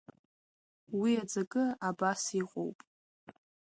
[0.99, 2.77] Уи аҵакы абас иҟоуп…